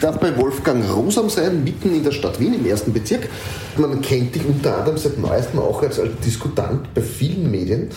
gerade 0.00 0.18
bei 0.18 0.36
Wolfgang 0.36 0.84
Rosam 0.90 1.28
sein, 1.28 1.64
mitten 1.64 1.94
in 1.94 2.04
der 2.04 2.12
Stadt 2.12 2.40
Wien, 2.40 2.54
im 2.54 2.66
ersten 2.66 2.92
Bezirk. 2.92 3.28
Man 3.76 4.00
kennt 4.00 4.34
dich 4.34 4.44
unter 4.44 4.78
anderem 4.78 4.98
seit 4.98 5.18
neuestem 5.18 5.60
auch 5.60 5.82
als, 5.82 5.98
als 5.98 6.12
Diskutant 6.24 6.92
bei 6.94 7.02
vielen 7.02 7.50
Medien. 7.50 7.90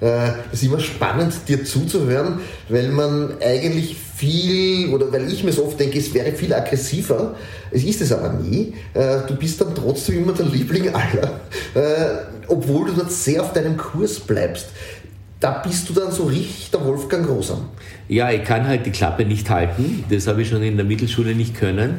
Äh, 0.00 0.28
es 0.52 0.62
ist 0.62 0.64
immer 0.64 0.80
spannend, 0.80 1.34
dir 1.48 1.64
zuzuhören, 1.64 2.40
weil 2.68 2.88
man 2.88 3.32
eigentlich 3.40 3.96
viel, 4.18 4.92
oder 4.92 5.12
weil 5.12 5.32
ich 5.32 5.44
mir 5.44 5.52
so 5.52 5.64
oft 5.64 5.78
denke, 5.78 5.98
es 5.98 6.12
wäre 6.14 6.32
viel 6.32 6.52
aggressiver. 6.52 7.34
Es 7.70 7.84
ist 7.84 8.00
es 8.00 8.12
aber 8.12 8.32
nie. 8.32 8.74
Äh, 8.94 9.18
du 9.26 9.36
bist 9.36 9.60
dann 9.60 9.74
trotzdem 9.74 10.18
immer 10.22 10.32
der 10.32 10.46
Liebling 10.46 10.94
aller, 10.94 11.40
äh, 11.74 12.26
obwohl 12.46 12.86
du 12.88 12.92
dort 12.94 13.12
sehr 13.12 13.42
auf 13.42 13.52
deinem 13.52 13.76
Kurs 13.76 14.20
bleibst. 14.20 14.66
Da 15.40 15.62
bist 15.64 15.88
du 15.88 15.92
dann 15.92 16.10
so 16.10 16.24
richtig 16.24 16.70
der 16.72 16.84
Wolfgang 16.84 17.28
Rosam. 17.28 17.68
Ja, 18.08 18.30
ich 18.30 18.42
kann 18.42 18.66
halt 18.66 18.86
die 18.86 18.90
Klappe 18.90 19.24
nicht 19.24 19.48
halten. 19.48 20.04
Das 20.10 20.26
habe 20.26 20.42
ich 20.42 20.48
schon 20.48 20.62
in 20.62 20.76
der 20.76 20.84
Mittelschule 20.84 21.34
nicht 21.34 21.54
können. 21.54 21.98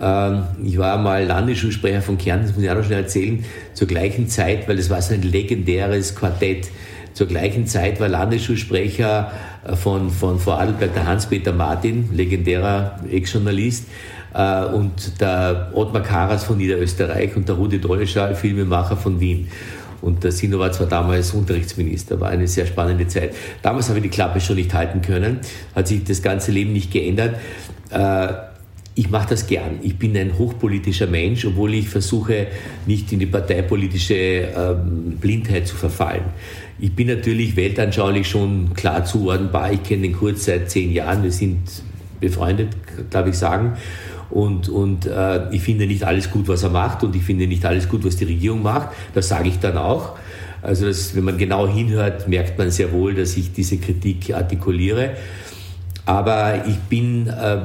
Ähm, 0.00 0.44
ich 0.62 0.76
war 0.76 0.98
mal 0.98 1.24
Landesschulsprecher 1.24 2.02
von 2.02 2.18
Kärnten, 2.18 2.46
das 2.46 2.54
muss 2.54 2.64
ich 2.64 2.70
auch 2.70 2.76
noch 2.76 2.84
schnell 2.84 3.02
erzählen, 3.02 3.44
zur 3.74 3.88
gleichen 3.88 4.28
Zeit, 4.28 4.68
weil 4.68 4.76
das 4.76 4.90
war 4.90 5.00
so 5.02 5.14
ein 5.14 5.22
legendäres 5.22 6.14
Quartett. 6.14 6.68
Zur 7.14 7.26
gleichen 7.26 7.66
Zeit 7.66 7.98
war 8.00 8.08
Landesschulsprecher 8.08 9.32
äh, 9.66 9.74
von, 9.74 10.10
von 10.10 10.38
Vorarlberg 10.38 10.94
der 10.94 11.06
Hans-Peter 11.06 11.52
Martin, 11.52 12.10
legendärer 12.12 13.00
Ex-Journalist, 13.10 13.86
äh, 14.34 14.64
und 14.66 15.20
der 15.20 15.70
Ottmar 15.72 16.02
Karas 16.02 16.44
von 16.44 16.58
Niederösterreich 16.58 17.34
und 17.34 17.48
der 17.48 17.56
Rudi 17.56 17.80
Dolleschal, 17.80 18.34
Filmemacher 18.34 18.96
von 18.96 19.18
Wien. 19.20 19.48
Und 20.00 20.22
der 20.24 20.32
Sino 20.32 20.58
war 20.58 20.72
zwar 20.72 20.86
damals 20.86 21.32
Unterrichtsminister, 21.32 22.20
war 22.20 22.30
eine 22.30 22.46
sehr 22.46 22.66
spannende 22.66 23.06
Zeit. 23.08 23.34
Damals 23.62 23.88
habe 23.88 23.98
ich 23.98 24.04
die 24.04 24.10
Klappe 24.10 24.40
schon 24.40 24.56
nicht 24.56 24.72
halten 24.72 25.02
können, 25.02 25.40
hat 25.74 25.88
sich 25.88 26.04
das 26.04 26.22
ganze 26.22 26.52
Leben 26.52 26.72
nicht 26.72 26.92
geändert. 26.92 27.36
Äh, 27.90 28.28
ich 28.94 29.10
mache 29.10 29.28
das 29.30 29.46
gern. 29.46 29.78
Ich 29.82 29.96
bin 29.96 30.16
ein 30.16 30.36
hochpolitischer 30.36 31.06
Mensch, 31.06 31.44
obwohl 31.44 31.74
ich 31.74 31.88
versuche, 31.88 32.48
nicht 32.84 33.12
in 33.12 33.20
die 33.20 33.26
parteipolitische 33.26 34.14
ähm, 34.14 35.16
Blindheit 35.20 35.68
zu 35.68 35.76
verfallen. 35.76 36.24
Ich 36.80 36.92
bin 36.92 37.06
natürlich 37.06 37.54
weltanschaulich 37.54 38.28
schon 38.28 38.74
klar 38.74 39.04
zuordnenbar. 39.04 39.72
Ich 39.72 39.84
kenne 39.84 40.02
den 40.02 40.14
Kurz 40.14 40.46
seit 40.46 40.68
zehn 40.68 40.90
Jahren. 40.92 41.22
Wir 41.22 41.30
sind 41.30 41.58
befreundet, 42.20 42.70
darf 43.10 43.28
ich 43.28 43.36
sagen. 43.36 43.76
Und, 44.30 44.68
und 44.68 45.06
äh, 45.06 45.50
ich 45.50 45.62
finde 45.62 45.86
nicht 45.86 46.04
alles 46.04 46.30
gut, 46.30 46.48
was 46.48 46.62
er 46.62 46.70
macht. 46.70 47.02
Und 47.04 47.16
ich 47.16 47.22
finde 47.22 47.46
nicht 47.46 47.64
alles 47.64 47.88
gut, 47.88 48.04
was 48.04 48.16
die 48.16 48.24
Regierung 48.24 48.62
macht. 48.62 48.88
Das 49.14 49.28
sage 49.28 49.48
ich 49.48 49.58
dann 49.58 49.76
auch. 49.78 50.16
Also 50.60 50.86
das, 50.86 51.14
wenn 51.14 51.24
man 51.24 51.38
genau 51.38 51.68
hinhört, 51.68 52.28
merkt 52.28 52.58
man 52.58 52.70
sehr 52.70 52.92
wohl, 52.92 53.14
dass 53.14 53.36
ich 53.36 53.52
diese 53.52 53.78
Kritik 53.78 54.34
artikuliere. 54.34 55.10
Aber 56.04 56.66
ich 56.66 56.78
bin... 56.78 57.26
Äh, 57.28 57.58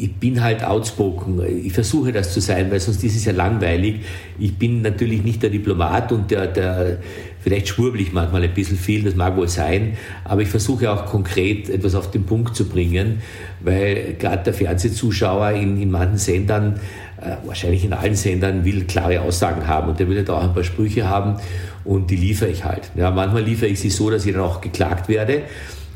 ich 0.00 0.14
bin 0.14 0.42
halt 0.42 0.64
outspoken. 0.64 1.40
Ich 1.64 1.72
versuche 1.72 2.12
das 2.12 2.32
zu 2.32 2.40
sein, 2.40 2.70
weil 2.70 2.80
sonst 2.80 3.02
ist 3.04 3.16
es 3.16 3.24
ja 3.24 3.32
langweilig. 3.32 4.00
Ich 4.38 4.56
bin 4.56 4.82
natürlich 4.82 5.22
nicht 5.22 5.42
der 5.42 5.50
Diplomat 5.50 6.12
und 6.12 6.30
der, 6.30 6.46
der 6.46 6.98
vielleicht 7.40 7.68
schwurblich 7.68 8.12
manchmal 8.12 8.42
ein 8.42 8.54
bisschen 8.54 8.78
viel, 8.78 9.02
das 9.02 9.14
mag 9.14 9.36
wohl 9.36 9.48
sein, 9.48 9.98
aber 10.24 10.40
ich 10.40 10.48
versuche 10.48 10.90
auch 10.90 11.04
konkret 11.04 11.68
etwas 11.68 11.94
auf 11.94 12.10
den 12.10 12.24
Punkt 12.24 12.56
zu 12.56 12.66
bringen, 12.66 13.20
weil 13.60 14.14
gerade 14.18 14.44
der 14.44 14.54
Fernsehzuschauer 14.54 15.50
in, 15.50 15.80
in 15.80 15.90
manchen 15.90 16.16
Sendern, 16.16 16.80
äh, 17.20 17.36
wahrscheinlich 17.44 17.84
in 17.84 17.92
allen 17.92 18.14
Sendern, 18.14 18.64
will 18.64 18.84
klare 18.84 19.20
Aussagen 19.20 19.66
haben 19.66 19.90
und 19.90 20.00
der 20.00 20.08
will 20.08 20.24
da 20.24 20.38
auch 20.38 20.44
ein 20.44 20.54
paar 20.54 20.64
Sprüche 20.64 21.06
haben 21.06 21.36
und 21.84 22.10
die 22.10 22.16
liefere 22.16 22.48
ich 22.48 22.64
halt. 22.64 22.90
Ja, 22.96 23.10
manchmal 23.10 23.42
liefere 23.42 23.68
ich 23.68 23.78
sie 23.78 23.90
so, 23.90 24.08
dass 24.08 24.24
ich 24.24 24.32
dann 24.32 24.40
auch 24.40 24.62
geklagt 24.62 25.10
werde 25.10 25.42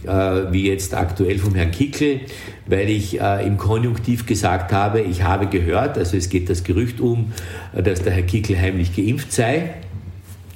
wie 0.04 0.68
jetzt 0.68 0.94
aktuell 0.94 1.38
vom 1.38 1.54
Herrn 1.54 1.70
Kickel, 1.70 2.20
weil 2.66 2.88
ich 2.88 3.20
äh, 3.20 3.46
im 3.46 3.56
Konjunktiv 3.56 4.26
gesagt 4.26 4.72
habe, 4.72 5.00
ich 5.00 5.22
habe 5.22 5.46
gehört, 5.46 5.98
also 5.98 6.16
es 6.16 6.28
geht 6.28 6.48
das 6.48 6.64
Gerücht 6.64 7.00
um, 7.00 7.32
äh, 7.74 7.82
dass 7.82 8.02
der 8.02 8.12
Herr 8.12 8.22
Kickel 8.22 8.58
heimlich 8.58 8.94
geimpft 8.94 9.32
sei. 9.32 9.74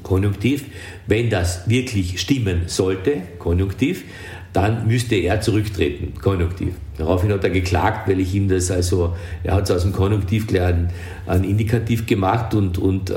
Konjunktiv. 0.03 0.65
Wenn 1.07 1.31
das 1.31 1.69
wirklich 1.69 2.21
stimmen 2.21 2.63
sollte, 2.67 3.23
Konjunktiv, 3.39 4.05
dann 4.53 4.87
müsste 4.87 5.15
er 5.15 5.41
zurücktreten, 5.41 6.13
Konjunktiv. 6.21 6.75
Daraufhin 6.99 7.33
hat 7.33 7.43
er 7.43 7.49
geklagt, 7.49 8.07
weil 8.07 8.21
ich 8.21 8.35
ihm 8.35 8.49
das 8.49 8.71
also, 8.71 9.17
er 9.43 9.55
hat 9.55 9.65
es 9.65 9.71
aus 9.71 9.83
dem 9.83 9.93
Konjunktiv 9.93 10.47
gleich 10.47 10.75
ein, 10.75 10.91
ein 11.27 11.43
Indikativ 11.43 12.07
gemacht 12.07 12.55
und, 12.55 12.77
und, 12.77 13.09
äh, 13.09 13.15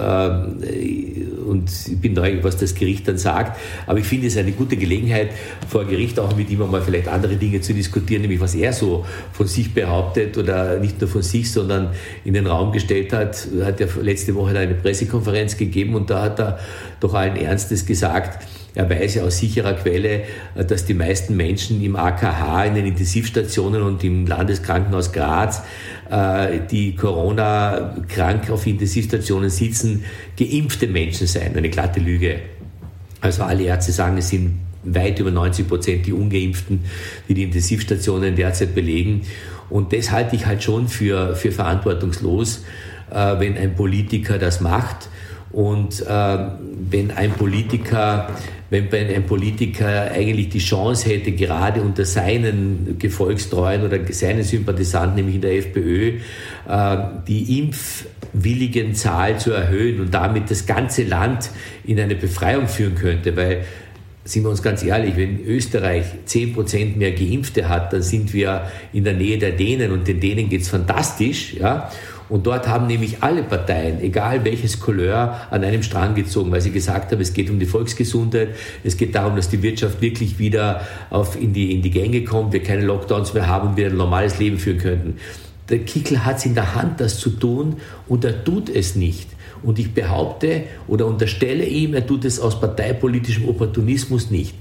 und 1.45 1.69
ich 1.69 1.99
bin 1.99 2.13
neugierig, 2.13 2.43
was 2.43 2.55
das 2.55 2.73
Gericht 2.73 3.05
dann 3.09 3.17
sagt. 3.17 3.59
Aber 3.85 3.99
ich 3.99 4.05
finde 4.05 4.27
es 4.27 4.37
eine 4.37 4.53
gute 4.53 4.77
Gelegenheit, 4.77 5.31
vor 5.67 5.83
Gericht 5.83 6.19
auch 6.21 6.37
mit 6.37 6.49
ihm 6.49 6.61
einmal 6.61 6.81
vielleicht 6.81 7.09
andere 7.09 7.35
Dinge 7.35 7.59
zu 7.59 7.73
diskutieren, 7.73 8.21
nämlich 8.21 8.39
was 8.39 8.55
er 8.55 8.71
so 8.71 9.05
von 9.33 9.45
sich 9.45 9.73
behauptet 9.73 10.37
oder 10.37 10.79
nicht 10.79 11.01
nur 11.01 11.09
von 11.09 11.21
sich, 11.21 11.51
sondern 11.51 11.89
in 12.23 12.33
den 12.33 12.47
Raum 12.47 12.71
gestellt 12.71 13.11
hat. 13.11 13.45
Er 13.59 13.65
hat 13.65 13.81
ja 13.81 13.87
letzte 14.01 14.35
Woche 14.35 14.57
eine 14.57 14.75
Pressekonferenz 14.75 15.57
gegeben 15.57 15.95
und 15.95 16.09
da 16.09 16.21
hat 16.21 16.39
er 16.39 16.59
doch 17.01 17.13
allen 17.13 17.35
Ernstes 17.35 17.85
gesagt, 17.85 18.41
er 18.75 18.89
weiß 18.89 19.15
ja 19.15 19.23
aus 19.23 19.39
sicherer 19.39 19.73
Quelle, 19.73 20.23
äh, 20.55 20.65
dass 20.65 20.85
die 20.85 20.93
meisten 20.93 21.35
Menschen 21.35 21.81
im 21.81 21.95
AKH, 21.95 22.65
in 22.65 22.75
den 22.75 22.85
Intensivstationen 22.85 23.81
und 23.81 24.03
im 24.03 24.27
Landeskrankenhaus 24.27 25.11
Graz, 25.11 25.63
äh, 26.11 26.59
die 26.69 26.95
Corona 26.95 27.95
krank 28.07 28.49
auf 28.51 28.67
Intensivstationen 28.67 29.49
sitzen, 29.49 30.03
geimpfte 30.37 30.87
Menschen 30.87 31.25
seien. 31.25 31.55
Eine 31.55 31.69
glatte 31.69 31.99
Lüge. 31.99 32.39
Also 33.21 33.43
alle 33.43 33.63
Ärzte 33.63 33.91
sagen, 33.91 34.17
es 34.17 34.29
sind 34.29 34.59
weit 34.83 35.19
über 35.19 35.31
90 35.31 35.67
Prozent 35.67 36.05
die 36.05 36.13
Ungeimpften, 36.13 36.81
die 37.27 37.33
die 37.33 37.43
Intensivstationen 37.43 38.35
derzeit 38.35 38.75
belegen. 38.75 39.21
Und 39.69 39.93
das 39.93 40.11
halte 40.11 40.35
ich 40.35 40.45
halt 40.45 40.61
schon 40.61 40.87
für, 40.87 41.35
für 41.35 41.51
verantwortungslos, 41.51 42.63
äh, 43.09 43.39
wenn 43.39 43.57
ein 43.57 43.73
Politiker 43.75 44.37
das 44.37 44.61
macht. 44.61 45.09
Und 45.55 46.01
äh, 46.01 46.37
wenn 46.89 47.11
ein 47.11 47.31
Politiker 47.31 48.27
wenn 48.69 48.91
ein 48.93 49.25
Politiker 49.25 50.11
eigentlich 50.11 50.49
die 50.49 50.59
Chance 50.59 51.09
hätte, 51.09 51.31
gerade 51.31 51.81
unter 51.81 52.03
seinen 52.03 52.97
Gefolgstreuen 52.99 53.83
oder 53.83 53.99
seinen 54.11 54.43
Sympathisanten, 54.43 55.15
nämlich 55.15 55.35
in 55.35 55.41
der 55.41 55.57
FPÖ, 55.57 56.17
äh, 56.67 56.97
die 57.27 57.59
impfwilligen 57.59 58.95
Zahl 58.95 59.39
zu 59.39 59.51
erhöhen 59.51 60.01
und 60.01 60.13
damit 60.13 60.49
das 60.49 60.65
ganze 60.65 61.03
Land 61.03 61.51
in 61.85 61.99
eine 61.99 62.15
Befreiung 62.15 62.67
führen 62.67 62.95
könnte, 62.95 63.37
weil 63.37 63.65
sind 64.25 64.43
wir 64.43 64.49
uns 64.49 64.63
ganz 64.63 64.83
ehrlich, 64.83 65.15
wenn 65.17 65.45
Österreich 65.45 66.05
10% 66.27 66.97
mehr 66.97 67.11
Geimpfte 67.11 67.69
hat, 67.69 67.93
dann 67.93 68.01
sind 68.01 68.33
wir 68.33 68.71
in 68.91 69.03
der 69.03 69.13
Nähe 69.13 69.37
der 69.37 69.51
Dänen 69.51 69.91
und 69.91 70.07
den 70.07 70.19
Dänen 70.19 70.49
geht's 70.49 70.67
fantastisch. 70.67 71.53
Ja? 71.53 71.91
Und 72.27 72.47
dort 72.47 72.67
haben 72.67 72.87
nämlich 72.87 73.17
alle 73.21 73.43
Parteien, 73.43 74.01
egal 74.01 74.43
welches 74.43 74.79
Couleur, 74.79 75.41
an 75.51 75.63
einem 75.63 75.83
Strang 75.83 76.15
gezogen, 76.15 76.51
weil 76.51 76.61
sie 76.61 76.71
gesagt 76.71 77.11
haben, 77.11 77.21
es 77.21 77.33
geht 77.33 77.51
um 77.51 77.59
die 77.59 77.67
Volksgesundheit, 77.67 78.49
es 78.83 78.97
geht 78.97 79.13
darum, 79.13 79.35
dass 79.35 79.49
die 79.49 79.61
Wirtschaft 79.61 80.01
wirklich 80.01 80.39
wieder 80.39 80.81
auf, 81.11 81.39
in, 81.39 81.53
die, 81.53 81.71
in 81.71 81.83
die 81.83 81.91
Gänge 81.91 82.23
kommt, 82.23 82.51
wir 82.51 82.63
keine 82.63 82.83
Lockdowns 82.83 83.35
mehr 83.35 83.47
haben 83.47 83.69
und 83.69 83.77
wieder 83.77 83.89
ein 83.89 83.97
normales 83.97 84.39
Leben 84.39 84.57
führen 84.57 84.79
könnten. 84.79 85.17
Der 85.69 85.79
Kickel 85.79 86.23
hat 86.25 86.37
es 86.37 86.45
in 86.45 86.53
der 86.53 86.75
Hand, 86.75 87.01
das 87.01 87.17
zu 87.17 87.31
tun 87.31 87.77
und 88.07 88.23
er 88.23 88.43
tut 88.43 88.69
es 88.69 88.95
nicht. 88.95 89.29
Und 89.63 89.79
ich 89.79 89.93
behaupte 89.93 90.63
oder 90.87 91.07
unterstelle 91.07 91.65
ihm, 91.65 91.95
er 91.95 92.05
tut 92.05 92.23
es 92.25 92.39
aus 92.39 92.59
parteipolitischem 92.59 93.47
Opportunismus 93.47 94.29
nicht. 94.29 94.53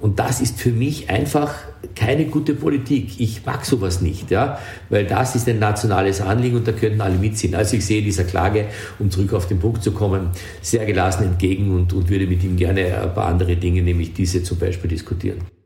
Und 0.00 0.18
das 0.18 0.40
ist 0.40 0.58
für 0.58 0.70
mich 0.70 1.10
einfach 1.10 1.54
keine 1.94 2.24
gute 2.24 2.54
Politik. 2.54 3.20
Ich 3.20 3.44
mag 3.44 3.66
sowas 3.66 4.00
nicht, 4.00 4.30
ja, 4.30 4.58
weil 4.88 5.04
das 5.04 5.36
ist 5.36 5.46
ein 5.48 5.58
nationales 5.58 6.22
Anliegen 6.22 6.56
und 6.56 6.66
da 6.66 6.72
könnten 6.72 7.02
alle 7.02 7.18
mitziehen. 7.18 7.54
Also 7.54 7.76
ich 7.76 7.84
sehe 7.84 8.02
dieser 8.02 8.24
Klage, 8.24 8.66
um 8.98 9.10
zurück 9.10 9.34
auf 9.34 9.46
den 9.46 9.58
Punkt 9.58 9.82
zu 9.82 9.92
kommen, 9.92 10.30
sehr 10.62 10.86
gelassen 10.86 11.24
entgegen 11.24 11.74
und, 11.74 11.92
und 11.92 12.08
würde 12.08 12.26
mit 12.26 12.42
ihm 12.42 12.56
gerne 12.56 13.02
ein 13.02 13.14
paar 13.14 13.26
andere 13.26 13.56
Dinge, 13.56 13.82
nämlich 13.82 14.14
diese 14.14 14.42
zum 14.42 14.58
Beispiel, 14.58 14.88
diskutieren. 14.88 15.59